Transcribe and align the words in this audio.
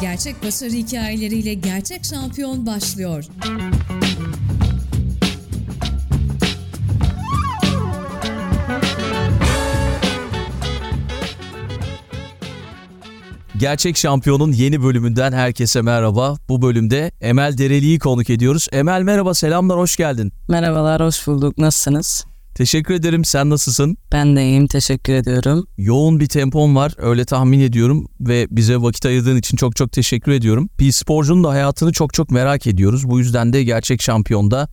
Gerçek 0.00 0.42
başarı 0.42 0.70
hikayeleriyle 0.70 1.54
gerçek 1.54 2.04
şampiyon 2.04 2.66
başlıyor. 2.66 3.24
Gerçek 13.58 13.96
Şampiyon'un 13.96 14.52
yeni 14.52 14.82
bölümünden 14.82 15.32
herkese 15.32 15.82
merhaba. 15.82 16.36
Bu 16.48 16.62
bölümde 16.62 17.10
Emel 17.20 17.58
Dereli'yi 17.58 17.98
konuk 17.98 18.30
ediyoruz. 18.30 18.66
Emel 18.72 19.02
merhaba, 19.02 19.34
selamlar, 19.34 19.78
hoş 19.78 19.96
geldin. 19.96 20.32
Merhabalar, 20.48 21.02
hoş 21.02 21.26
bulduk. 21.26 21.58
Nasılsınız? 21.58 22.26
Teşekkür 22.58 22.94
ederim. 22.94 23.24
Sen 23.24 23.50
nasılsın? 23.50 23.96
Ben 24.12 24.36
de 24.36 24.44
iyiyim, 24.44 24.66
teşekkür 24.66 25.12
ediyorum. 25.12 25.66
Yoğun 25.76 26.20
bir 26.20 26.26
tempon 26.26 26.76
var, 26.76 26.94
öyle 26.96 27.24
tahmin 27.24 27.60
ediyorum 27.60 28.08
ve 28.20 28.46
bize 28.50 28.76
vakit 28.76 29.06
ayırdığın 29.06 29.36
için 29.36 29.56
çok 29.56 29.76
çok 29.76 29.92
teşekkür 29.92 30.32
ediyorum. 30.32 30.68
Bir 30.78 30.92
sporcunun 30.92 31.44
da 31.44 31.48
hayatını 31.48 31.92
çok 31.92 32.14
çok 32.14 32.30
merak 32.30 32.66
ediyoruz. 32.66 33.08
Bu 33.08 33.18
yüzden 33.18 33.52
de 33.52 33.64
Gerçek 33.64 34.02
Şampiyon'da 34.02 34.68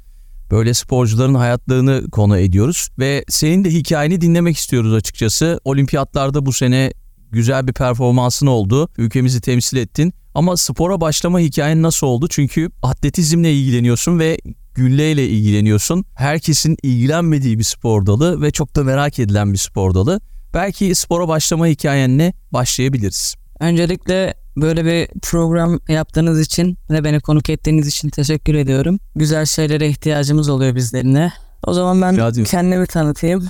böyle 0.52 0.74
sporcuların 0.74 1.36
hayatlarını 1.36 2.10
konu 2.12 2.38
ediyoruz 2.38 2.90
ve 3.00 3.26
senin 3.30 3.64
de 3.64 3.70
hikayeni 3.70 4.22
dinlemek 4.22 4.58
istiyoruz 4.58 4.94
açıkçası. 4.94 5.60
Olimpiyatlarda 5.64 6.46
bu 6.46 6.54
sene 6.54 6.94
güzel 7.32 7.68
bir 7.68 7.74
performansın 7.74 8.48
oldu. 8.48 8.90
Ülkemizi 8.98 9.42
temsil 9.42 9.78
ettin. 9.78 10.14
Ama 10.36 10.58
spora 10.58 11.02
başlama 11.02 11.40
hikayen 11.40 11.82
nasıl 11.82 12.08
oldu? 12.08 12.28
Çünkü 12.30 12.70
atletizmle 12.84 13.54
ilgileniyorsun 13.54 14.20
ve 14.20 14.38
gülleyle 14.76 15.28
ilgileniyorsun. 15.28 16.06
Herkesin 16.16 16.78
ilgilenmediği 16.84 17.60
bir 17.60 17.64
spor 17.64 18.06
dalı 18.06 18.42
ve 18.42 18.52
çok 18.52 18.76
da 18.76 18.84
merak 18.84 19.20
edilen 19.20 19.54
bir 19.54 19.58
spor 19.58 19.94
dalı. 19.94 20.22
Belki 20.54 20.96
spora 20.96 21.28
başlama 21.28 21.68
hikayenle 21.68 22.34
başlayabiliriz. 22.52 23.36
Öncelikle 23.60 24.34
böyle 24.58 24.86
bir 24.86 25.20
program 25.20 25.80
yaptığınız 25.90 26.42
için 26.42 26.78
ve 26.90 27.04
beni 27.04 27.20
konuk 27.20 27.50
ettiğiniz 27.50 27.88
için 27.88 28.10
teşekkür 28.10 28.54
ediyorum. 28.54 29.00
Güzel 29.16 29.46
şeylere 29.46 29.88
ihtiyacımız 29.88 30.50
oluyor 30.50 30.76
bizlerine. 30.76 31.34
O 31.64 31.74
zaman 31.74 32.02
ben 32.02 32.44
kendimi 32.44 32.88
tanıtayım. 32.88 33.50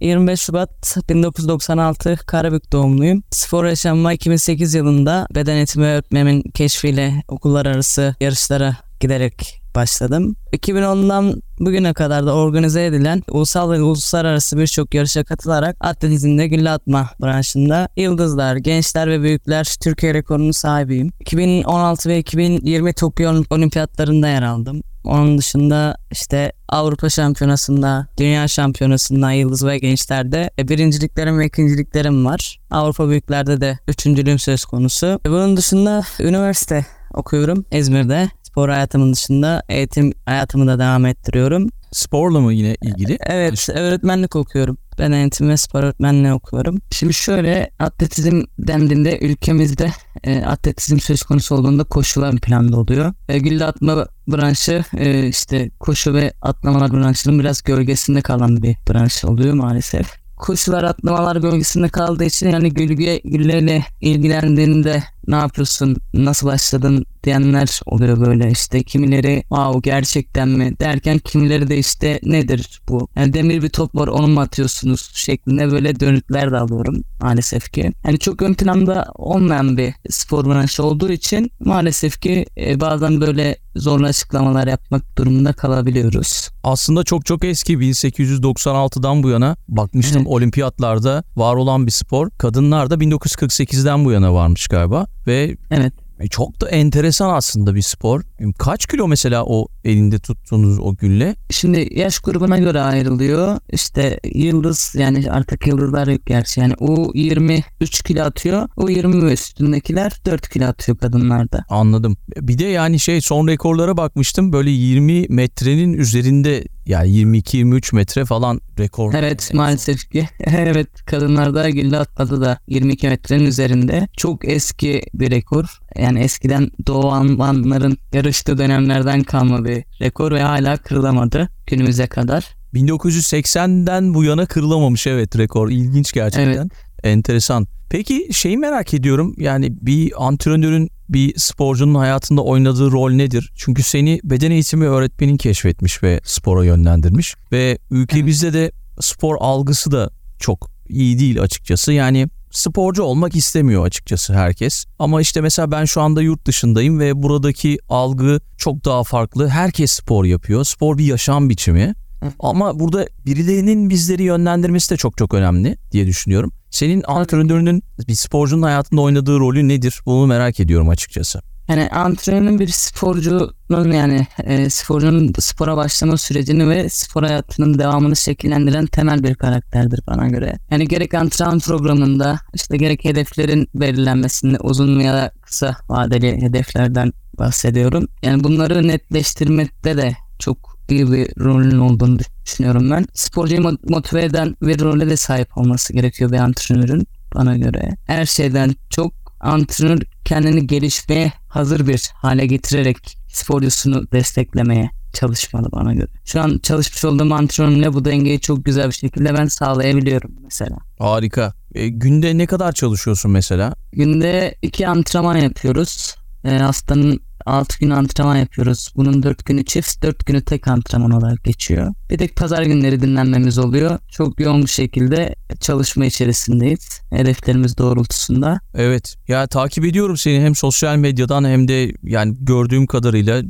25 0.00 0.40
Şubat 0.40 0.96
1996 1.08 2.16
Karabük 2.26 2.72
doğumluyum. 2.72 3.22
Spor 3.30 3.64
yaşamıma 3.64 4.12
2008 4.12 4.74
yılında 4.74 5.26
beden 5.34 5.56
eğitimi 5.56 5.86
öğretmenimin 5.86 6.42
keşfiyle 6.42 7.22
okullar 7.28 7.66
arası 7.66 8.14
yarışlara 8.20 8.76
giderek 9.00 9.65
başladım. 9.76 10.36
2010'dan 10.52 11.42
bugüne 11.60 11.94
kadar 11.94 12.26
da 12.26 12.34
organize 12.34 12.86
edilen 12.86 13.22
ulusal 13.30 13.70
ve 13.70 13.82
uluslararası 13.82 14.58
birçok 14.58 14.94
yarışa 14.94 15.24
katılarak 15.24 15.76
atletizmde 15.80 16.46
gülle 16.46 16.70
atma 16.70 17.10
branşında 17.22 17.88
yıldızlar, 17.96 18.56
gençler 18.56 19.10
ve 19.10 19.22
büyükler 19.22 19.76
Türkiye 19.82 20.14
rekorunun 20.14 20.50
sahibiyim. 20.50 21.12
2016 21.20 22.08
ve 22.08 22.18
2020 22.18 22.92
Tokyo 22.92 23.42
Olimpiyatlarında 23.50 24.28
yer 24.28 24.42
aldım. 24.42 24.82
Onun 25.04 25.38
dışında 25.38 25.96
işte 26.12 26.52
Avrupa 26.68 27.10
Şampiyonası'nda, 27.10 28.06
Dünya 28.18 28.48
Şampiyonası'nda 28.48 29.32
Yıldız 29.32 29.66
ve 29.66 29.78
Gençler'de 29.78 30.50
e, 30.58 30.68
birinciliklerim 30.68 31.38
ve 31.38 31.46
ikinciliklerim 31.46 32.24
var. 32.24 32.58
Avrupa 32.70 33.08
Büyüklerde 33.08 33.60
de 33.60 33.78
üçüncülüğüm 33.88 34.38
söz 34.38 34.64
konusu. 34.64 35.20
Bunun 35.26 35.56
dışında 35.56 36.02
üniversite 36.20 36.86
okuyorum 37.14 37.64
İzmir'de 37.72 38.28
spor 38.56 38.68
hayatımın 38.68 39.12
dışında 39.12 39.62
eğitim 39.68 40.12
hayatımı 40.26 40.66
da 40.66 40.78
devam 40.78 41.06
ettiriyorum. 41.06 41.68
Sporla 41.92 42.40
mı 42.40 42.52
yine 42.52 42.76
ilgili? 42.82 43.18
Evet, 43.26 43.68
öğretmenlik 43.68 44.36
okuyorum. 44.36 44.78
Ben 44.98 45.12
eğitim 45.12 45.48
ve 45.48 45.56
spor 45.56 45.82
öğretmenliği 45.82 46.32
okuyorum. 46.32 46.78
Şimdi 46.90 47.14
şöyle 47.14 47.70
atletizm 47.78 48.42
dendiğinde 48.58 49.18
ülkemizde 49.18 49.90
e, 50.24 50.44
atletizm 50.44 50.98
söz 50.98 51.22
konusu 51.22 51.54
olduğunda 51.54 51.84
koşular 51.84 52.36
planda 52.36 52.76
oluyor. 52.76 53.12
E, 53.28 53.38
gülle 53.38 53.64
atma 53.64 54.06
branşı 54.28 54.84
e, 54.96 55.28
işte 55.28 55.70
koşu 55.80 56.14
ve 56.14 56.32
atlamalar 56.42 56.92
branşının 56.92 57.38
biraz 57.38 57.62
gölgesinde 57.62 58.20
kalan 58.20 58.62
bir 58.62 58.76
branş 58.90 59.24
oluyor 59.24 59.54
maalesef. 59.54 60.06
Koşular 60.36 60.84
atlamalar 60.84 61.36
gölgesinde 61.36 61.88
kaldığı 61.88 62.24
için 62.24 62.50
yani 62.50 62.74
gölge 62.74 63.20
güllerle 63.24 63.84
ilgilendiğinde 64.00 65.02
ne 65.26 65.36
yapıyorsun, 65.36 65.96
nasıl 66.14 66.46
başladın 66.46 67.06
diyenler 67.24 67.80
oluyor 67.86 68.20
böyle 68.26 68.50
işte 68.50 68.82
kimileri 68.82 69.42
wow 69.48 69.90
gerçekten 69.90 70.48
mi 70.48 70.78
derken 70.80 71.18
kimileri 71.18 71.68
de 71.68 71.78
işte 71.78 72.20
nedir 72.22 72.80
bu 72.88 73.08
yani 73.16 73.32
demir 73.32 73.62
bir 73.62 73.68
top 73.68 73.94
var 73.94 74.08
onu 74.08 74.26
mu 74.26 74.40
atıyorsunuz 74.40 75.10
şeklinde 75.14 75.70
böyle 75.70 76.00
dönütler 76.00 76.52
de 76.52 76.58
alıyorum 76.58 77.02
maalesef 77.20 77.72
ki. 77.72 77.92
Yani 78.06 78.18
çok 78.18 78.42
ön 78.42 78.54
planda 78.54 79.06
olmayan 79.14 79.76
bir 79.76 79.94
spor 80.10 80.44
branşı 80.44 80.84
olduğu 80.84 81.12
için 81.12 81.50
maalesef 81.60 82.20
ki 82.20 82.46
e, 82.58 82.80
bazen 82.80 83.20
böyle 83.20 83.56
zorlu 83.76 84.06
açıklamalar 84.06 84.66
yapmak 84.66 85.18
durumunda 85.18 85.52
kalabiliyoruz. 85.52 86.50
Aslında 86.64 87.04
çok 87.04 87.26
çok 87.26 87.44
eski 87.44 87.74
1896'dan 87.74 89.22
bu 89.22 89.28
yana 89.28 89.56
bakmıştım 89.68 90.22
evet. 90.22 90.30
olimpiyatlarda 90.30 91.24
var 91.36 91.54
olan 91.54 91.86
bir 91.86 91.92
spor. 91.92 92.30
Kadınlar 92.30 92.90
da 92.90 92.94
1948'den 92.94 94.04
bu 94.04 94.12
yana 94.12 94.34
varmış 94.34 94.68
galiba 94.68 95.06
ve 95.26 95.56
evet. 95.70 95.92
E, 96.20 96.28
çok 96.28 96.60
da 96.60 96.68
enteresan 96.68 97.30
aslında 97.30 97.74
bir 97.74 97.82
spor. 97.82 98.22
Kaç 98.58 98.86
kilo 98.86 99.08
mesela 99.08 99.44
o 99.44 99.68
elinde 99.84 100.18
tuttuğunuz 100.18 100.78
o 100.78 100.96
gülle? 100.96 101.36
Şimdi 101.50 101.88
yaş 101.90 102.18
grubuna 102.18 102.58
göre 102.58 102.80
ayrılıyor. 102.80 103.58
İşte 103.72 104.20
yıldız 104.34 104.94
yani 104.98 105.30
artık 105.30 105.66
yıldızlar 105.66 106.06
yok 106.06 106.26
gerçi. 106.26 106.60
Yani 106.60 106.74
o 106.80 107.10
23 107.14 108.02
kilo 108.02 108.22
atıyor. 108.22 108.68
O 108.76 108.88
20 108.88 109.26
ve 109.26 109.32
üstündekiler 109.32 110.12
4 110.26 110.48
kilo 110.48 110.66
atıyor 110.66 110.98
kadınlarda. 110.98 111.64
Anladım. 111.68 112.16
Bir 112.40 112.58
de 112.58 112.64
yani 112.64 112.98
şey 112.98 113.20
son 113.20 113.48
rekorlara 113.48 113.96
bakmıştım. 113.96 114.52
Böyle 114.52 114.70
20 114.70 115.26
metrenin 115.28 115.92
üzerinde 115.92 116.64
yani 116.86 117.08
22-23 117.08 117.94
metre 117.94 118.24
falan 118.24 118.60
rekor. 118.78 119.14
Evet 119.14 119.50
maalesef 119.54 120.10
ki. 120.10 120.28
evet 120.40 120.88
kadınlarda 121.06 121.70
gülle 121.70 121.98
atladı 121.98 122.40
da 122.40 122.58
22 122.68 123.08
metrenin 123.08 123.44
üzerinde. 123.44 124.08
Çok 124.16 124.48
eski 124.48 125.02
bir 125.14 125.30
rekor. 125.30 125.80
Yani 125.98 126.20
eskiden 126.20 126.70
Doğu 126.86 127.12
Almanların 127.12 127.98
yarıştığı 128.12 128.58
dönemlerden 128.58 129.22
kalma 129.22 129.64
bir 129.64 129.84
rekor 130.00 130.32
ve 130.32 130.42
hala 130.42 130.76
kırılamadı 130.76 131.48
günümüze 131.66 132.06
kadar. 132.06 132.56
1980'den 132.74 134.14
bu 134.14 134.24
yana 134.24 134.46
kırılamamış 134.46 135.06
evet 135.06 135.38
rekor. 135.38 135.70
İlginç 135.70 136.12
gerçekten. 136.12 136.52
Evet. 136.52 136.72
Enteresan. 137.02 137.66
Peki 137.90 138.28
şeyi 138.32 138.58
merak 138.58 138.94
ediyorum. 138.94 139.34
Yani 139.38 139.68
bir 139.80 140.26
antrenörün 140.26 140.90
bir 141.08 141.38
sporcunun 141.38 141.94
hayatında 141.94 142.42
oynadığı 142.42 142.90
rol 142.92 143.10
nedir? 143.10 143.52
Çünkü 143.56 143.82
seni 143.82 144.20
beden 144.24 144.50
eğitimi 144.50 144.86
öğretmenin 144.86 145.36
keşfetmiş 145.36 146.02
ve 146.02 146.20
spora 146.24 146.64
yönlendirmiş. 146.64 147.34
Ve 147.52 147.78
ülkemizde 147.90 148.52
de 148.52 148.72
spor 149.00 149.36
algısı 149.40 149.92
da 149.92 150.10
çok 150.38 150.70
iyi 150.88 151.18
değil 151.18 151.42
açıkçası. 151.42 151.92
Yani 151.92 152.28
sporcu 152.50 153.02
olmak 153.02 153.36
istemiyor 153.36 153.86
açıkçası 153.86 154.34
herkes. 154.34 154.84
Ama 154.98 155.20
işte 155.20 155.40
mesela 155.40 155.70
ben 155.70 155.84
şu 155.84 156.00
anda 156.00 156.22
yurt 156.22 156.46
dışındayım 156.46 157.00
ve 157.00 157.22
buradaki 157.22 157.78
algı 157.88 158.40
çok 158.58 158.84
daha 158.84 159.04
farklı. 159.04 159.48
Herkes 159.48 159.92
spor 159.92 160.24
yapıyor. 160.24 160.64
Spor 160.64 160.98
bir 160.98 161.04
yaşam 161.04 161.50
biçimi. 161.50 161.94
Ama 162.38 162.80
burada 162.80 163.06
birilerinin 163.26 163.90
bizleri 163.90 164.22
yönlendirmesi 164.22 164.90
de 164.90 164.96
çok 164.96 165.18
çok 165.18 165.34
önemli 165.34 165.76
diye 165.92 166.06
düşünüyorum. 166.06 166.52
Senin 166.76 167.02
antrenörünün 167.06 167.82
bir 168.08 168.14
sporcunun 168.14 168.62
hayatında 168.62 169.00
oynadığı 169.00 169.38
rolü 169.38 169.68
nedir? 169.68 170.00
Bunu 170.06 170.26
merak 170.26 170.60
ediyorum 170.60 170.88
açıkçası. 170.88 171.40
Yani 171.68 171.88
antrenörün 171.88 172.58
bir 172.58 172.68
sporcunun 172.68 173.92
yani 173.92 174.26
e, 174.44 174.70
sporcunun 174.70 175.32
spora 175.38 175.76
başlama 175.76 176.16
sürecini 176.16 176.68
ve 176.68 176.88
spor 176.88 177.22
hayatının 177.22 177.78
devamını 177.78 178.16
şekillendiren 178.16 178.86
temel 178.86 179.22
bir 179.22 179.34
karakterdir 179.34 180.00
bana 180.06 180.28
göre. 180.28 180.58
Yani 180.70 180.88
gerek 180.88 181.14
antrenman 181.14 181.58
programında 181.58 182.38
işte 182.54 182.76
gerek 182.76 183.04
hedeflerin 183.04 183.68
belirlenmesinde 183.74 184.58
uzun 184.58 185.00
ya 185.00 185.14
da 185.14 185.32
kısa 185.42 185.76
vadeli 185.88 186.42
hedeflerden 186.42 187.12
bahsediyorum. 187.38 188.08
Yani 188.22 188.44
bunları 188.44 188.88
netleştirmekte 188.88 189.96
de 189.96 190.16
çok 190.38 190.78
iyi 190.88 191.12
bir 191.12 191.28
rolün 191.40 191.78
olduğunu 191.78 192.18
düşünüyorum 192.18 192.35
ben. 192.60 193.06
Sporcuyu 193.14 193.78
motive 193.88 194.24
eden 194.24 194.56
bir 194.62 194.80
role 194.80 195.10
de 195.10 195.16
sahip 195.16 195.58
olması 195.58 195.92
gerekiyor 195.92 196.32
bir 196.32 196.38
antrenörün 196.38 197.06
bana 197.34 197.56
göre. 197.56 197.96
Her 198.06 198.26
şeyden 198.26 198.74
çok 198.90 199.12
antrenör 199.40 199.98
kendini 200.24 200.66
gelişmeye 200.66 201.32
hazır 201.48 201.86
bir 201.86 202.10
hale 202.14 202.46
getirerek 202.46 203.18
sporcusunu 203.28 204.12
desteklemeye 204.12 204.90
çalışmalı 205.12 205.68
bana 205.72 205.94
göre. 205.94 206.10
Şu 206.24 206.40
an 206.40 206.58
çalışmış 206.62 207.04
olduğum 207.04 207.34
antrenörümle 207.34 207.92
bu 207.92 208.04
dengeyi 208.04 208.40
çok 208.40 208.64
güzel 208.64 208.86
bir 208.86 208.94
şekilde 208.94 209.34
ben 209.34 209.46
sağlayabiliyorum 209.46 210.30
mesela. 210.44 210.76
Harika. 210.98 211.52
E, 211.74 211.88
günde 211.88 212.38
ne 212.38 212.46
kadar 212.46 212.72
çalışıyorsun 212.72 213.30
mesela? 213.30 213.74
Günde 213.92 214.54
iki 214.62 214.88
antrenman 214.88 215.36
yapıyoruz. 215.36 216.14
E, 216.46 216.58
haftanın 216.58 217.20
6 217.46 217.78
gün 217.80 217.90
antrenman 217.90 218.36
yapıyoruz. 218.36 218.92
Bunun 218.96 219.22
4 219.22 219.44
günü 219.46 219.64
çift, 219.64 220.02
4 220.02 220.26
günü 220.26 220.44
tek 220.44 220.68
antrenman 220.68 221.10
olarak 221.10 221.44
geçiyor. 221.44 221.94
Bir 222.10 222.18
de 222.18 222.28
pazar 222.28 222.62
günleri 222.62 223.00
dinlenmemiz 223.00 223.58
oluyor. 223.58 223.98
Çok 224.10 224.40
yoğun 224.40 224.62
bir 224.62 224.68
şekilde 224.68 225.34
çalışma 225.60 226.06
içerisindeyiz. 226.06 227.00
Hedeflerimiz 227.10 227.78
doğrultusunda. 227.78 228.60
Evet. 228.74 229.16
Ya 229.28 229.46
takip 229.46 229.84
ediyorum 229.84 230.16
seni 230.16 230.40
hem 230.40 230.54
sosyal 230.54 230.96
medyadan 230.96 231.44
hem 231.44 231.68
de 231.68 231.92
yani 232.02 232.36
gördüğüm 232.40 232.86
kadarıyla 232.86 233.42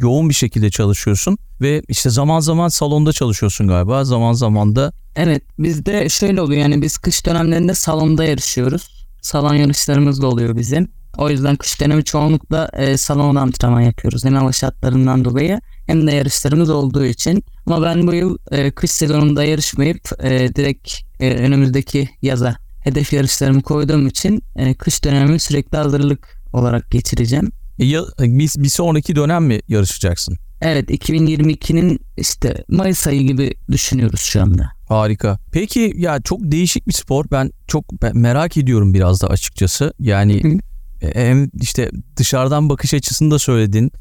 yoğun 0.00 0.28
bir 0.28 0.34
şekilde 0.34 0.70
çalışıyorsun 0.70 1.38
ve 1.60 1.82
işte 1.88 2.10
zaman 2.10 2.40
zaman 2.40 2.68
salonda 2.68 3.12
çalışıyorsun 3.12 3.68
galiba 3.68 4.04
zaman 4.04 4.32
zaman 4.32 4.76
da. 4.76 4.92
Evet 5.16 5.42
bizde 5.58 6.08
şöyle 6.08 6.40
oluyor 6.40 6.60
yani 6.60 6.82
biz 6.82 6.98
kış 6.98 7.26
dönemlerinde 7.26 7.74
salonda 7.74 8.24
yarışıyoruz. 8.24 9.06
Salon 9.22 9.54
yarışlarımız 9.54 10.22
da 10.22 10.26
oluyor 10.26 10.56
bizim. 10.56 10.99
O 11.20 11.30
yüzden 11.30 11.56
kış 11.56 11.80
dönemi 11.80 12.04
çoğunlukla 12.04 12.68
e, 12.72 12.96
salonda 12.96 13.40
antrenman 13.40 13.80
yapıyoruz. 13.80 14.24
Hem 14.24 14.34
hava 14.34 14.52
şartlarından 14.52 15.24
dolayı 15.24 15.60
hem 15.86 16.06
de 16.06 16.12
yarışlarımız 16.12 16.70
olduğu 16.70 17.04
için. 17.04 17.44
Ama 17.66 17.82
ben 17.82 18.06
bu 18.06 18.14
yıl 18.14 18.38
e, 18.50 18.70
kış 18.70 18.90
sezonunda 18.90 19.44
yarışmayıp 19.44 20.00
e, 20.22 20.54
direkt 20.54 20.94
e, 21.20 21.34
önümüzdeki 21.34 22.08
yaza 22.22 22.56
hedef 22.84 23.12
yarışlarımı 23.12 23.62
koyduğum 23.62 24.06
için 24.06 24.42
e, 24.56 24.74
kış 24.74 25.04
dönemimi 25.04 25.40
sürekli 25.40 25.78
hazırlık 25.78 26.42
olarak 26.52 26.90
geçireceğim. 26.90 27.50
E, 27.78 27.84
ya, 27.84 28.02
bir, 28.18 28.50
bir 28.56 28.68
sonraki 28.68 29.16
dönem 29.16 29.44
mi 29.44 29.60
yarışacaksın? 29.68 30.36
Evet 30.60 30.90
2022'nin 30.90 32.00
işte 32.16 32.64
Mayıs 32.68 33.06
ayı 33.06 33.22
gibi 33.22 33.54
düşünüyoruz 33.70 34.20
şu 34.20 34.42
anda. 34.42 34.70
Harika. 34.88 35.38
Peki 35.52 35.92
ya 35.96 36.20
çok 36.20 36.40
değişik 36.42 36.88
bir 36.88 36.92
spor. 36.92 37.24
Ben 37.32 37.50
çok 37.66 37.84
merak 38.14 38.56
ediyorum 38.56 38.94
biraz 38.94 39.22
da 39.22 39.26
açıkçası. 39.26 39.92
Yani 39.98 40.42
Hı. 40.44 40.69
E, 41.02 41.28
hem 41.28 41.50
işte 41.60 41.90
dışarıdan 42.16 42.68
bakış 42.68 42.94
açısını 42.94 43.30
da 43.30 43.38
söyledin. 43.38 43.92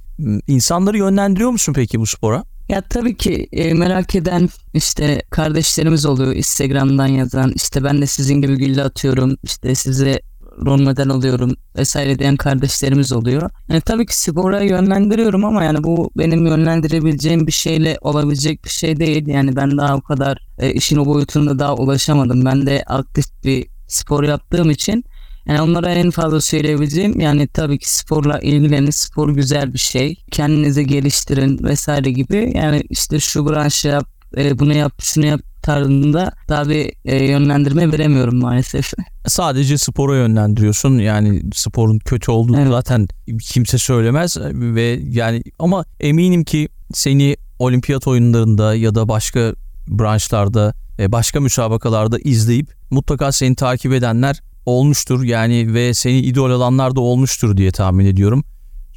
İnsanları 0.48 0.98
yönlendiriyor 0.98 1.52
musun 1.52 1.74
peki 1.74 2.00
bu 2.00 2.06
spora? 2.06 2.44
Ya 2.70 2.82
tabii 2.82 3.18
ki 3.18 3.48
e, 3.52 3.74
merak 3.74 4.16
eden 4.16 4.50
işte 4.74 5.22
kardeşlerimiz 5.30 6.06
oluyor 6.06 6.36
Instagram'dan 6.36 7.08
yazan 7.08 7.52
işte 7.56 7.84
ben 7.84 8.02
de 8.02 8.06
sizin 8.06 8.42
gibi 8.42 8.58
gülle 8.58 8.84
atıyorum 8.84 9.38
işte 9.44 9.76
size 9.76 10.22
rol 10.66 10.82
model 10.82 11.10
oluyorum 11.10 11.56
vesaire 11.78 12.20
diyen 12.20 12.36
kardeşlerimiz 12.36 13.12
oluyor. 13.12 13.50
Yani 13.70 13.82
tabii 13.82 14.06
ki 14.06 14.20
spora 14.20 14.62
yönlendiriyorum 14.62 15.46
ama 15.46 15.64
yani 15.64 15.84
bu 15.84 16.12
benim 16.18 16.46
yönlendirebileceğim 16.46 17.48
bir 17.48 17.52
şeyle 17.52 17.98
olabilecek 18.02 18.66
bir 18.66 18.70
şey 18.70 18.98
değil. 19.00 19.28
Yani 19.28 19.56
ben 19.56 19.78
daha 19.78 19.96
o 19.96 20.02
kadar 20.02 20.38
e, 20.60 20.74
işin 20.74 20.98
o 20.98 21.06
boyutunda 21.06 21.60
daha 21.60 21.76
ulaşamadım. 21.76 22.46
Ben 22.46 22.66
de 22.66 22.84
aktif 22.88 23.26
bir 23.44 23.68
spor 23.88 24.24
yaptığım 24.24 24.70
için 24.70 25.04
yani 25.50 25.62
onlara 25.62 25.90
en 25.90 26.12
fazla 26.12 26.42
söyleyebileceğim 26.42 27.20
yani 27.20 27.48
tabii 27.48 27.80
ki 27.80 27.96
sporla 27.96 28.40
ilgilenin. 28.40 28.90
Spor 28.90 29.30
güzel 29.30 29.74
bir 29.74 29.80
şey. 29.80 30.16
Kendinizi 30.32 30.88
geliştirin 30.88 31.64
vesaire 31.64 32.12
gibi. 32.12 32.52
Yani 32.56 32.84
işte 32.90 33.20
şu 33.20 33.50
branşı 33.50 33.88
yap, 33.88 34.08
e, 34.38 34.60
bunu 34.60 34.74
yap, 34.74 34.94
şunu 35.02 35.26
yap 35.26 35.42
tarzında 35.62 36.32
daha 36.50 36.70
bir 36.70 36.92
e, 37.06 37.26
yönlendirme 37.26 37.92
veremiyorum 37.92 38.40
maalesef. 38.40 38.94
Sadece 39.28 39.78
spora 39.78 40.16
yönlendiriyorsun. 40.16 40.98
Yani 41.00 41.42
sporun 41.54 42.00
kötü 42.00 42.32
olduğunu 42.32 42.60
evet. 42.60 42.72
zaten 42.72 43.08
kimse 43.42 43.78
söylemez 43.78 44.38
ve 44.54 45.00
yani 45.04 45.44
ama 45.60 45.86
eminim 46.00 46.44
ki 46.44 46.70
seni 46.94 47.38
olimpiyat 47.60 48.08
oyunlarında 48.08 48.76
ya 48.76 48.96
da 48.96 49.08
başka 49.08 49.54
branşlarda, 49.88 50.74
e, 51.00 51.12
başka 51.12 51.40
müsabakalarda 51.40 52.20
izleyip 52.20 52.74
mutlaka 52.90 53.32
seni 53.32 53.56
takip 53.56 53.94
edenler 53.94 54.42
olmuştur. 54.66 55.24
Yani 55.24 55.74
ve 55.74 55.94
seni 55.94 56.20
idol 56.20 56.52
alanlar 56.52 56.96
da 56.96 57.02
olmuştur 57.02 57.58
diye 57.58 57.72
tahmin 57.72 58.06
ediyorum. 58.06 58.44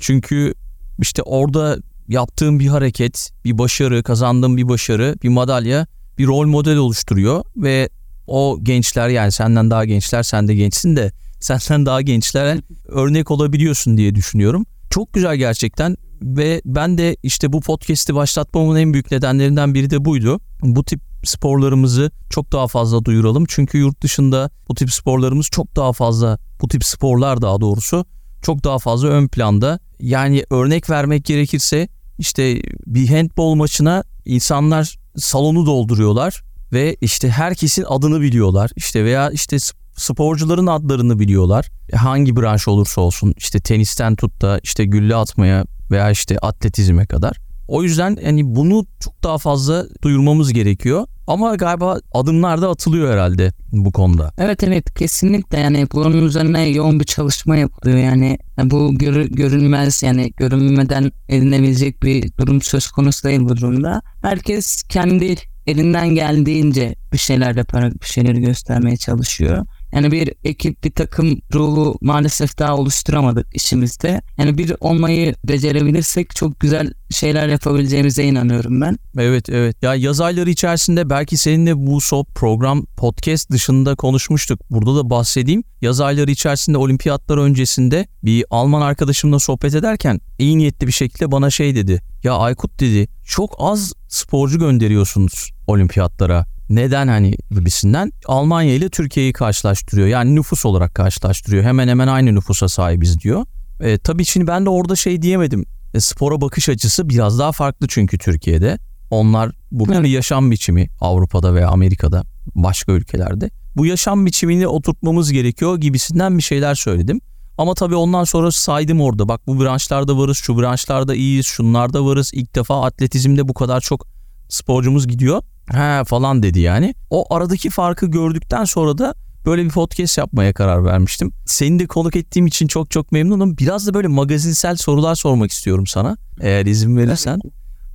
Çünkü 0.01 0.55
işte 0.99 1.23
orada 1.23 1.79
yaptığın 2.09 2.61
bir 2.61 2.67
hareket, 2.67 3.31
bir 3.45 3.59
başarı, 3.59 4.03
kazandığın 4.03 4.57
bir 4.57 4.69
başarı, 4.69 5.17
bir 5.23 5.29
madalya 5.29 5.87
bir 6.19 6.27
rol 6.27 6.47
model 6.47 6.77
oluşturuyor 6.77 7.45
ve 7.57 7.89
o 8.27 8.59
gençler 8.63 9.09
yani 9.09 9.33
senden 9.33 9.71
daha 9.71 9.85
gençler, 9.85 10.23
sen 10.23 10.49
de 10.49 10.55
gençsin 10.55 10.97
de 10.97 11.13
senden 11.41 11.87
daha 11.87 12.03
gençlere 12.03 12.63
örnek 12.89 13.31
olabiliyorsun 13.31 13.97
diye 13.97 14.15
düşünüyorum. 14.15 14.67
Çok 14.91 15.13
güzel 15.13 15.37
gerçekten 15.37 15.97
ve 16.23 16.63
ben 16.65 16.99
de 16.99 17.17
işte 17.23 17.53
bu 17.53 17.61
podcast'i 17.61 18.15
başlatmamın 18.15 18.77
en 18.77 18.93
büyük 18.93 19.11
nedenlerinden 19.11 19.75
biri 19.75 19.91
de 19.91 20.05
buydu. 20.05 20.41
Bu 20.63 20.85
tip 20.85 21.12
sporlarımızı 21.25 22.11
çok 22.31 22.53
daha 22.53 22.69
fazla 22.69 23.05
duyuralım. 23.05 23.45
Çünkü 23.49 23.79
yurt 23.79 24.03
dışında 24.03 24.51
bu 24.69 24.75
tip 24.75 24.93
sporlarımız 24.93 25.47
çok 25.47 25.77
daha 25.77 25.93
fazla, 25.93 26.39
bu 26.61 26.69
tip 26.69 26.85
sporlar 26.85 27.43
daha 27.43 27.61
doğrusu 27.61 28.05
çok 28.43 28.65
daha 28.65 28.79
fazla 28.79 29.09
ön 29.09 29.29
planda. 29.29 29.79
Yani 30.01 30.45
örnek 30.51 30.91
vermek 30.91 31.25
gerekirse 31.25 31.89
işte 32.19 32.63
bir 32.87 33.09
handball 33.09 33.55
maçına 33.55 34.05
insanlar 34.25 34.99
salonu 35.17 35.67
dolduruyorlar 35.67 36.43
ve 36.73 36.97
işte 37.01 37.29
herkesin 37.29 37.85
adını 37.89 38.21
biliyorlar. 38.21 38.71
İşte 38.77 39.05
veya 39.05 39.31
işte 39.31 39.57
sporcuların 39.97 40.67
adlarını 40.67 41.19
biliyorlar. 41.19 41.71
E, 41.93 41.97
hangi 41.97 42.37
branş 42.37 42.69
olursa 42.69 43.01
olsun 43.01 43.35
işte 43.37 43.61
tenisten 43.61 44.17
tut 44.17 44.43
da 44.43 44.61
işte 44.63 44.85
gülle 44.85 45.17
atmaya 45.17 45.65
veya 45.91 46.11
işte 46.11 46.39
atletizme 46.39 47.07
kadar. 47.07 47.37
O 47.69 47.83
yüzden 47.83 48.17
yani 48.25 48.55
bunu 48.55 48.87
çok 49.01 49.23
daha 49.25 49.39
fazla 49.39 49.87
duyurmamız 50.03 50.53
gerekiyor. 50.53 51.07
Ama 51.27 51.55
galiba 51.55 52.01
adımlar 52.13 52.63
da 52.63 52.71
atılıyor 52.71 53.13
herhalde 53.13 53.53
bu 53.73 53.93
konuda. 53.93 54.33
Evet 54.39 54.63
evet 54.65 54.95
kesinlikle 54.95 55.59
yani 55.59 55.87
bunun 55.93 56.27
üzerine 56.27 56.69
yoğun 56.69 57.01
bir 57.01 57.05
çalışma 57.05 57.57
yapılıyor 57.57 57.99
yani 57.99 58.39
bu 58.63 58.95
gör, 58.95 59.25
görünmez 59.25 60.03
yani 60.03 60.33
görünmeden 60.37 61.13
edinebilecek 61.29 62.03
bir 62.03 62.33
durum 62.39 62.63
söz 62.63 62.89
konusu 62.89 63.29
değil 63.29 63.41
bu 63.41 63.57
durumda. 63.57 64.03
Herkes 64.23 64.83
kendi 64.83 65.37
elinden 65.67 66.09
geldiğince 66.09 66.95
bir 67.13 67.19
şeyler 67.19 67.57
yaparak 67.57 68.03
bir 68.03 68.07
şeyleri 68.07 68.41
göstermeye 68.41 68.97
çalışıyor. 68.97 69.67
Yani 69.93 70.13
bir 70.13 70.33
ekip, 70.45 70.85
bir 70.85 70.91
takım 70.91 71.39
ruhu 71.55 71.99
maalesef 72.01 72.59
daha 72.59 72.77
oluşturamadık 72.77 73.57
işimizde. 73.57 74.23
Yani 74.39 74.59
bir 74.59 74.75
olmayı 74.81 75.35
becerebilirsek 75.49 76.37
çok 76.37 76.61
güzel 76.61 76.93
şeyler 77.11 77.49
yapabileceğimize 77.49 78.25
inanıyorum 78.25 78.81
ben. 78.81 78.99
Evet 79.19 79.49
evet. 79.49 79.83
Ya 79.83 79.95
yaz 79.95 80.21
ayları 80.21 80.51
içerisinde 80.51 81.11
belki 81.11 81.37
seninle 81.37 81.77
bu 81.77 82.01
so 82.01 82.25
program 82.25 82.87
podcast 82.87 83.51
dışında 83.51 83.95
konuşmuştuk. 83.95 84.61
Burada 84.71 84.97
da 84.97 85.11
bahsedeyim. 85.11 85.65
Yaz 85.81 86.01
ayları 86.01 86.31
içerisinde 86.31 86.79
olimpiyatlar 86.79 87.39
öncesinde 87.39 88.07
bir 88.25 88.45
Alman 88.51 88.83
arkadaşımla 88.83 89.39
sohbet 89.39 89.75
ederken 89.75 90.21
iyi 90.39 90.59
niyetli 90.59 90.87
bir 90.87 90.93
şekilde 90.93 91.33
bana 91.33 91.51
şey 91.51 91.75
dedi. 91.75 92.03
Ya 92.25 92.35
Aykut 92.35 92.81
dedi 92.81 93.09
çok 93.25 93.57
az 93.59 93.93
sporcu 94.09 94.59
gönderiyorsunuz 94.59 95.51
olimpiyatlara 95.67 96.47
neden 96.75 97.09
hani 97.09 97.35
gibisinden 97.51 98.13
Almanya 98.27 98.75
ile 98.75 98.89
Türkiye'yi 98.89 99.33
karşılaştırıyor. 99.33 100.09
Yani 100.09 100.35
nüfus 100.35 100.67
olarak 100.67 100.95
karşılaştırıyor. 100.95 101.65
Hemen 101.65 101.89
hemen 101.89 102.09
aynı 102.09 102.35
nüfusa 102.35 102.69
sahibiz 102.69 103.21
diyor. 103.21 103.45
E, 103.81 103.99
tabii 103.99 104.25
şimdi 104.25 104.47
ben 104.47 104.65
de 104.67 104.71
orada 104.71 104.97
şey 104.97 105.23
diyemedim. 105.23 105.65
E, 105.95 106.01
spora 106.01 106.41
bakış 106.41 106.69
açısı 106.69 107.09
biraz 107.09 107.39
daha 107.39 107.53
farklı 107.53 107.87
çünkü 107.89 108.19
Türkiye'de. 108.19 108.79
Onlar 109.11 109.53
bu 109.71 109.89
bir 109.89 110.09
yaşam 110.09 110.51
biçimi 110.51 110.89
Avrupa'da 111.01 111.55
veya 111.55 111.69
Amerika'da 111.69 112.25
başka 112.55 112.93
ülkelerde. 112.93 113.51
Bu 113.77 113.87
yaşam 113.87 114.27
biçimini 114.27 114.67
oturtmamız 114.67 115.33
gerekiyor 115.33 115.77
gibisinden 115.77 116.39
bir 116.39 116.43
şeyler 116.43 116.75
söyledim. 116.75 117.21
Ama 117.59 117.75
tabii 117.75 117.95
ondan 117.95 118.25
sonra 118.25 118.51
saydım 118.51 119.01
orada. 119.01 119.29
Bak 119.29 119.41
bu 119.47 119.61
branşlarda 119.61 120.19
varız, 120.19 120.37
şu 120.37 120.59
branşlarda 120.59 121.15
iyiyiz, 121.15 121.47
şunlarda 121.47 122.05
varız. 122.05 122.31
İlk 122.35 122.55
defa 122.55 122.83
atletizmde 122.83 123.49
bu 123.49 123.55
kadar 123.55 123.81
çok 123.81 124.07
sporcumuz 124.49 125.09
gidiyor. 125.09 125.43
He 125.73 126.05
falan 126.05 126.43
dedi 126.43 126.61
yani. 126.61 126.95
O 127.11 127.35
aradaki 127.35 127.71
farkı 127.71 128.07
gördükten 128.07 128.65
sonra 128.65 128.99
da 128.99 129.15
böyle 129.47 129.65
bir 129.65 129.71
podcast 129.71 130.19
yapmaya 130.19 130.53
karar 130.53 130.85
vermiştim. 130.85 131.33
Seni 131.47 131.79
de 131.79 131.87
konuk 131.87 132.17
ettiğim 132.17 132.47
için 132.47 132.67
çok 132.67 132.91
çok 132.91 133.13
memnunum. 133.13 133.59
Biraz 133.59 133.87
da 133.87 133.95
böyle 133.95 134.09
magazinsel 134.09 134.77
sorular 134.77 135.15
sormak 135.15 135.51
istiyorum 135.51 135.87
sana. 135.87 136.17
Eğer 136.41 136.67
izin 136.67 136.97
verirsen. 136.97 137.41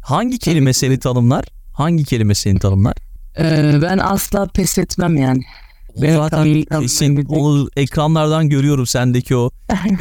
Hangi 0.03 0.39
kelime 0.39 0.74
seni 0.74 1.00
tanımlar? 1.00 1.46
Hangi 1.74 2.03
kelime 2.03 2.36
seni 2.36 2.60
tanımlar? 2.60 2.96
Ee, 3.39 3.79
ben 3.81 3.98
asla 3.98 4.46
pes 4.46 4.77
etmem 4.77 5.15
yani. 5.15 5.43
Ben 6.01 6.15
zaten 6.15 6.63
kesin 6.81 7.25
onu 7.25 7.69
ekranlardan 7.75 8.50
görüyorum 8.50 8.86
sendeki 8.86 9.36
o 9.36 9.50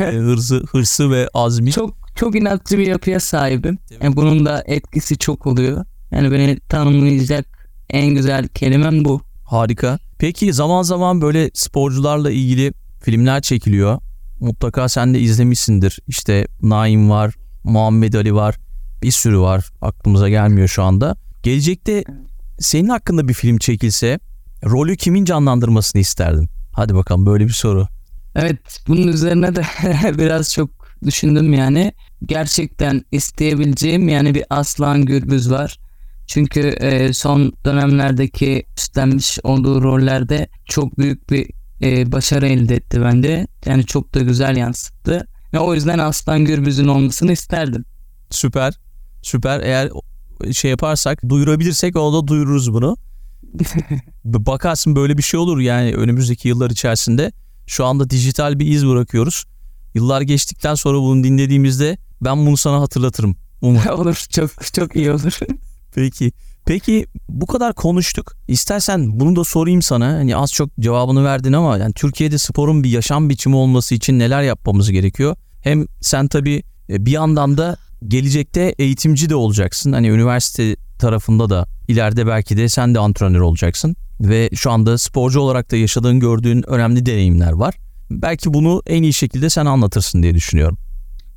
e, 0.01 0.05
hırsı, 0.05 0.65
hırsı 0.71 1.11
ve 1.11 1.29
azmi. 1.35 1.73
Çok 1.73 1.95
çok 2.17 2.37
inatçı 2.37 2.79
bir 2.79 2.87
yapıya 2.87 3.21
sahibim. 3.21 3.79
Yani 4.03 4.17
bunun 4.17 4.47
da 4.47 4.63
etkisi 4.67 5.19
çok 5.19 5.47
oluyor. 5.47 5.85
Yani 6.11 6.33
beni 6.33 6.61
tanımlayacak 6.61 7.56
en 7.91 8.15
güzel 8.15 8.49
kelimem 8.49 9.05
bu. 9.05 9.21
Harika. 9.45 9.99
Peki 10.19 10.53
zaman 10.53 10.83
zaman 10.83 11.21
böyle 11.21 11.51
sporcularla 11.55 12.31
ilgili 12.31 12.73
filmler 13.03 13.41
çekiliyor. 13.41 13.99
Mutlaka 14.41 14.89
sen 14.89 15.15
de 15.15 15.21
izlemişsindir. 15.21 15.99
İşte 16.09 16.47
Naim 16.63 17.11
var, 17.11 17.35
Muhammed 17.65 18.15
Ali 18.15 18.35
var. 18.35 18.57
Bir 19.03 19.11
sürü 19.11 19.39
var. 19.39 19.65
Aklımıza 19.81 20.29
gelmiyor 20.29 20.69
şu 20.69 20.83
anda. 20.83 21.17
Gelecekte 21.43 22.05
senin 22.59 22.89
hakkında 22.89 23.29
bir 23.29 23.35
film 23.35 23.59
çekilse 23.59 24.19
rolü 24.65 24.97
kimin 24.97 25.25
canlandırmasını 25.25 26.01
isterdin? 26.01 26.49
Hadi 26.73 26.95
bakalım 26.95 27.27
böyle 27.27 27.45
bir 27.45 27.53
soru. 27.53 27.89
Evet 28.35 28.59
bunun 28.89 29.09
üzerine 29.09 29.57
de 29.57 29.65
biraz 30.19 30.53
çok 30.53 30.71
düşündüm 31.05 31.53
yani. 31.53 31.93
Gerçekten 32.27 33.03
isteyebileceğim 33.13 34.09
yani 34.09 34.35
bir 34.35 34.45
Aslan 34.51 35.05
Gürbüz 35.05 35.51
var. 35.51 35.79
Çünkü 36.27 36.61
e, 36.61 37.13
son 37.13 37.53
dönemlerdeki 37.65 38.65
üstlenmiş 38.79 39.39
olduğu 39.43 39.83
rollerde 39.83 40.49
çok 40.65 40.99
büyük 40.99 41.31
bir 41.31 41.51
e, 41.83 42.13
başarı 42.13 42.47
elde 42.47 42.75
etti 42.75 43.01
bence. 43.03 43.47
Yani 43.67 43.87
çok 43.87 44.15
da 44.15 44.21
güzel 44.21 44.57
yansıttı. 44.57 45.27
Ve 45.53 45.59
o 45.59 45.75
yüzden 45.75 45.99
Aslan 45.99 46.45
Gürbüz'ün 46.45 46.89
olmasını 46.89 47.33
isterdim. 47.33 47.85
Süper. 48.31 48.75
Süper. 49.23 49.61
Eğer 49.61 49.91
şey 50.53 50.71
yaparsak, 50.71 51.29
duyurabilirsek 51.29 51.97
o 51.97 52.13
da 52.13 52.29
duyururuz 52.29 52.73
bunu. 52.73 52.97
Bakarsın 54.25 54.97
böyle 54.97 55.19
bir 55.19 55.23
şey 55.23 55.41
olur 55.41 55.59
yani 55.61 55.95
önümüzdeki 55.95 56.49
yıllar 56.49 56.71
içerisinde. 56.71 57.33
Şu 57.67 57.85
anda 57.85 58.11
dijital 58.11 58.59
bir 58.59 58.67
iz 58.67 58.87
bırakıyoruz. 58.87 59.45
Yıllar 59.95 60.21
geçtikten 60.21 60.75
sonra 60.75 60.99
bunu 60.99 61.25
dinlediğimizde 61.25 61.99
ben 62.21 62.47
bunu 62.47 62.57
sana 62.57 62.81
hatırlatırım. 62.81 63.37
Umarım. 63.61 63.93
olur 64.01 64.25
çok 64.31 64.75
çok 64.75 64.97
iyi 64.97 65.13
olur. 65.13 65.39
Peki. 65.95 66.33
Peki 66.67 67.07
bu 67.29 67.47
kadar 67.47 67.75
konuştuk. 67.75 68.33
İstersen 68.49 69.21
bunu 69.21 69.37
da 69.37 69.45
sorayım 69.45 69.83
sana. 69.83 70.07
Hani 70.07 70.37
az 70.37 70.53
çok 70.53 70.77
cevabını 70.81 71.25
verdin 71.25 71.53
ama 71.53 71.79
yani 71.79 71.93
Türkiye'de 71.93 72.39
sporun 72.39 72.85
bir 72.85 72.91
yaşam 72.91 73.31
biçimi 73.31 73.57
olması 73.57 73.95
için 73.95 74.19
neler 74.19 74.43
yapmamız 74.43 74.91
gerekiyor? 74.91 75.37
Hem 75.63 75.87
sen 76.01 76.29
tabii 76.29 76.63
e, 76.89 77.07
bir 77.07 77.11
yandan 77.11 77.59
da 77.59 77.77
gelecekte 78.09 78.75
eğitimci 78.79 79.31
de 79.31 79.35
olacaksın. 79.35 79.93
Hani 79.93 80.09
üniversite 80.09 80.77
tarafında 80.99 81.51
da 81.51 81.67
ileride 81.89 82.27
belki 82.27 82.57
de 82.57 82.69
sen 82.69 82.95
de 82.95 82.99
antrenör 82.99 83.41
olacaksın 83.41 83.97
ve 84.21 84.51
şu 84.55 84.71
anda 84.71 84.99
sporcu 84.99 85.41
olarak 85.41 85.71
da 85.71 85.77
yaşadığın 85.77 86.21
gördüğün 86.21 86.71
önemli 86.71 87.07
deneyimler 87.07 87.53
var. 87.53 87.75
Belki 88.11 88.55
bunu 88.55 88.83
en 88.87 89.03
iyi 89.03 89.13
şekilde 89.13 89.51
sen 89.51 89.67
anlatırsın 89.67 90.23
diye 90.23 90.35
düşünüyorum. 90.35 90.79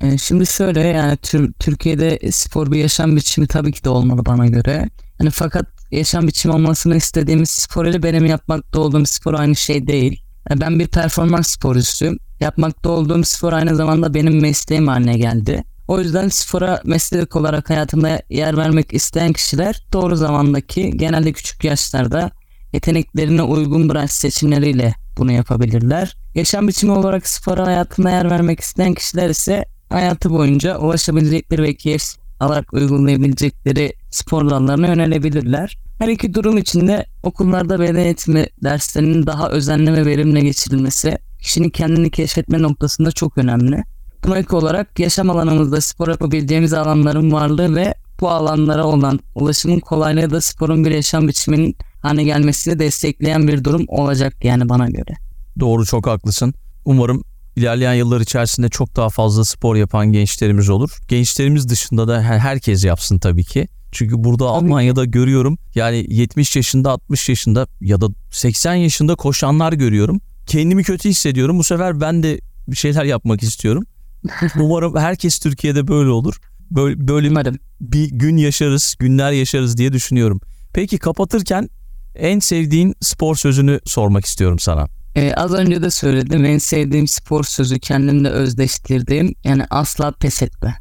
E, 0.00 0.18
şimdi 0.18 0.46
şöyle 0.46 0.80
yani 0.80 1.16
Türkiye'de 1.60 2.18
spor 2.32 2.72
bir 2.72 2.78
yaşam 2.78 3.16
biçimi 3.16 3.46
tabii 3.46 3.72
ki 3.72 3.84
de 3.84 3.88
olmalı 3.88 4.26
bana 4.26 4.46
göre. 4.46 4.88
Yani 5.20 5.30
fakat 5.30 5.66
yaşam 5.90 6.26
biçimi 6.26 6.54
olmasını 6.54 6.96
istediğimiz 6.96 7.50
spor 7.50 7.86
ile 7.86 8.02
benim 8.02 8.26
yapmakta 8.26 8.80
olduğum 8.80 9.06
spor 9.06 9.34
aynı 9.34 9.56
şey 9.56 9.86
değil. 9.86 10.22
Yani 10.50 10.60
ben 10.60 10.78
bir 10.78 10.86
performans 10.86 11.48
sporcusuyum. 11.48 12.16
Yapmakta 12.40 12.90
olduğum 12.90 13.24
spor 13.24 13.52
aynı 13.52 13.76
zamanda 13.76 14.14
benim 14.14 14.40
mesleğim 14.40 14.88
haline 14.88 15.18
geldi. 15.18 15.64
O 15.88 16.00
yüzden 16.00 16.28
spora 16.28 16.80
meslek 16.84 17.36
olarak 17.36 17.70
hayatında 17.70 18.22
yer 18.30 18.56
vermek 18.56 18.94
isteyen 18.94 19.32
kişiler 19.32 19.86
doğru 19.92 20.16
zamandaki 20.16 20.90
genelde 20.96 21.32
küçük 21.32 21.64
yaşlarda 21.64 22.30
yeteneklerine 22.72 23.42
uygun 23.42 23.94
branş 23.94 24.10
seçimleriyle 24.10 24.94
bunu 25.18 25.32
yapabilirler. 25.32 26.16
Yaşam 26.34 26.68
biçimi 26.68 26.92
olarak 26.92 27.28
spora 27.28 27.66
hayatında 27.66 28.10
yer 28.10 28.30
vermek 28.30 28.60
isteyen 28.60 28.94
kişiler 28.94 29.30
ise 29.30 29.64
hayatı 29.90 30.30
boyunca 30.30 30.78
ulaşabilecekleri 30.78 31.62
ve 31.62 31.74
keyif 31.74 32.02
alarak 32.40 32.72
uygulayabilecekleri 32.72 33.92
spor 34.10 34.50
dallarına 34.50 34.86
yönelebilirler. 34.86 35.78
Her 35.98 36.08
iki 36.08 36.34
durum 36.34 36.58
içinde 36.58 37.06
okullarda 37.22 37.80
beden 37.80 37.94
eğitimi 37.94 38.46
derslerinin 38.62 39.26
daha 39.26 39.50
özenli 39.50 39.92
ve 39.92 40.06
verimli 40.06 40.42
geçirilmesi 40.42 41.18
kişinin 41.40 41.70
kendini 41.70 42.10
keşfetme 42.10 42.62
noktasında 42.62 43.12
çok 43.12 43.38
önemli. 43.38 43.84
Buna 44.24 44.38
ek 44.38 44.56
olarak 44.56 44.98
yaşam 44.98 45.30
alanımızda 45.30 45.80
spor 45.80 46.08
yapabileceğimiz 46.08 46.72
alanların 46.72 47.32
varlığı 47.32 47.76
ve 47.76 47.94
bu 48.20 48.30
alanlara 48.30 48.86
olan 48.86 49.20
ulaşımın 49.34 49.80
kolaylığı 49.80 50.30
da 50.30 50.40
sporun 50.40 50.84
bir 50.84 50.90
yaşam 50.90 51.28
biçiminin 51.28 51.76
haline 52.02 52.24
gelmesini 52.24 52.78
destekleyen 52.78 53.48
bir 53.48 53.64
durum 53.64 53.84
olacak 53.88 54.44
yani 54.44 54.68
bana 54.68 54.88
göre. 54.88 55.16
Doğru 55.60 55.86
çok 55.86 56.06
haklısın. 56.06 56.54
Umarım 56.84 57.22
ilerleyen 57.60 57.94
yıllar 57.94 58.20
içerisinde 58.20 58.68
çok 58.68 58.96
daha 58.96 59.08
fazla 59.08 59.44
spor 59.44 59.76
yapan 59.76 60.12
gençlerimiz 60.12 60.68
olur. 60.68 60.98
Gençlerimiz 61.08 61.68
dışında 61.68 62.08
da 62.08 62.22
herkes 62.22 62.84
yapsın 62.84 63.18
tabii 63.18 63.44
ki. 63.44 63.68
Çünkü 63.92 64.24
burada 64.24 64.44
tabii. 64.44 64.56
Almanya'da 64.56 65.04
görüyorum 65.04 65.58
yani 65.74 66.06
70 66.08 66.56
yaşında 66.56 66.90
60 66.90 67.28
yaşında 67.28 67.66
ya 67.80 68.00
da 68.00 68.08
80 68.30 68.74
yaşında 68.74 69.14
koşanlar 69.14 69.72
görüyorum. 69.72 70.20
Kendimi 70.46 70.82
kötü 70.82 71.08
hissediyorum. 71.08 71.58
Bu 71.58 71.64
sefer 71.64 72.00
ben 72.00 72.22
de 72.22 72.40
bir 72.68 72.76
şeyler 72.76 73.04
yapmak 73.04 73.42
istiyorum. 73.42 73.84
Umarım 74.60 74.96
herkes 74.96 75.38
Türkiye'de 75.38 75.88
böyle 75.88 76.10
olur. 76.10 76.36
Böyle, 76.70 77.08
böyle 77.08 77.30
Umarım. 77.30 77.56
bir 77.80 78.10
gün 78.10 78.36
yaşarız, 78.36 78.94
günler 78.98 79.32
yaşarız 79.32 79.76
diye 79.76 79.92
düşünüyorum. 79.92 80.40
Peki 80.74 80.98
kapatırken 80.98 81.68
en 82.14 82.38
sevdiğin 82.38 82.94
spor 83.00 83.36
sözünü 83.36 83.80
sormak 83.84 84.24
istiyorum 84.24 84.58
sana. 84.58 84.99
Ee, 85.16 85.32
az 85.34 85.52
önce 85.52 85.82
de 85.82 85.90
söyledim 85.90 86.44
en 86.44 86.58
sevdiğim 86.58 87.08
spor 87.08 87.44
sözü 87.44 87.78
kendimle 87.78 88.28
özdeştirdiğim 88.28 89.34
yani 89.44 89.64
asla 89.70 90.12
pes 90.12 90.42
etme. 90.42 90.76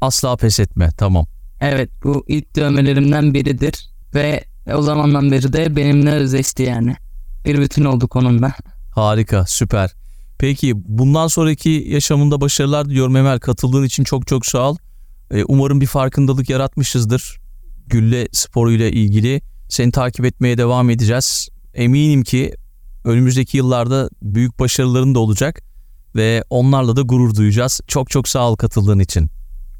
Asla 0.00 0.36
pes 0.36 0.60
etme 0.60 0.88
tamam. 0.98 1.26
Evet 1.60 1.90
bu 2.04 2.24
ilk 2.28 2.56
dövmelerimden 2.56 3.34
biridir 3.34 3.90
ve 4.14 4.44
o 4.74 4.82
zamandan 4.82 5.32
beri 5.32 5.52
de 5.52 5.76
benimle 5.76 6.10
özdeşti 6.10 6.62
yani. 6.62 6.96
Bir 7.44 7.58
bütün 7.58 7.84
olduk 7.84 8.16
onunla. 8.16 8.52
Harika 8.94 9.44
süper. 9.46 9.90
Peki 10.38 10.72
bundan 10.76 11.26
sonraki 11.26 11.84
yaşamında 11.88 12.40
başarılar 12.40 12.88
diliyorum 12.88 13.16
Emel. 13.16 13.38
Katıldığın 13.38 13.84
için 13.84 14.04
çok 14.04 14.26
çok 14.26 14.46
sağ 14.46 14.70
ol. 14.70 14.76
Ee, 15.30 15.44
umarım 15.44 15.80
bir 15.80 15.86
farkındalık 15.86 16.50
yaratmışızdır. 16.50 17.40
Gülle 17.86 18.28
sporuyla 18.32 18.88
ilgili. 18.88 19.40
Seni 19.68 19.92
takip 19.92 20.24
etmeye 20.24 20.58
devam 20.58 20.90
edeceğiz. 20.90 21.48
Eminim 21.74 22.22
ki 22.22 22.54
önümüzdeki 23.04 23.56
yıllarda 23.56 24.08
büyük 24.22 24.58
başarıların 24.58 25.14
da 25.14 25.18
olacak 25.18 25.62
ve 26.16 26.44
onlarla 26.50 26.96
da 26.96 27.02
gurur 27.02 27.34
duyacağız. 27.34 27.80
Çok 27.86 28.10
çok 28.10 28.28
sağ 28.28 28.50
ol 28.50 28.56
katıldığın 28.56 28.98
için. 28.98 29.30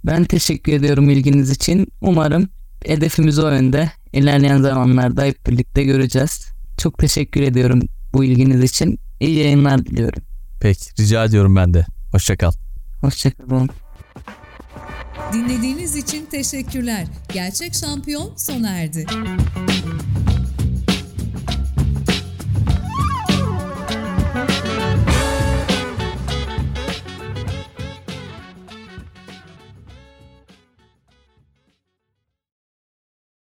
Ben 0.05 0.25
teşekkür 0.25 0.73
ediyorum 0.73 1.11
ilginiz 1.11 1.51
için. 1.51 1.89
Umarım 2.01 2.49
hedefimiz 2.87 3.39
o 3.39 3.51
yönde. 3.51 3.91
İlerleyen 4.13 4.63
zamanlarda 4.63 5.25
hep 5.25 5.47
birlikte 5.47 5.85
göreceğiz. 5.85 6.47
Çok 6.79 6.99
teşekkür 6.99 7.43
ediyorum 7.43 7.81
bu 8.13 8.25
ilginiz 8.25 8.65
için. 8.65 8.99
İyi 9.21 9.39
yayınlar 9.39 9.87
diliyorum. 9.87 10.23
Peki 10.61 10.81
rica 10.99 11.25
ediyorum 11.25 11.57
ben 11.57 11.75
de. 11.75 11.87
Hoşçakal. 12.13 12.53
Hoşçakalın. 13.01 13.71
Dinlediğiniz 15.33 15.97
için 15.97 16.27
teşekkürler. 16.27 17.07
Gerçek 17.33 17.75
şampiyon 17.75 18.31
sona 18.37 18.69
erdi. 18.71 19.07